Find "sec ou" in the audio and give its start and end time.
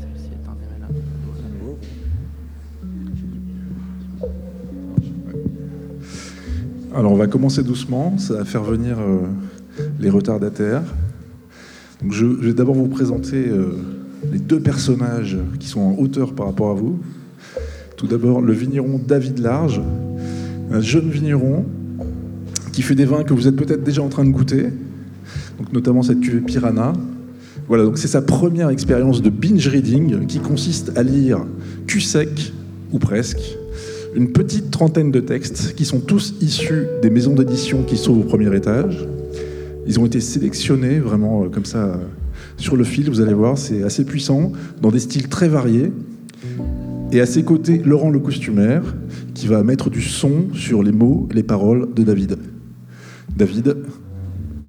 32.00-32.98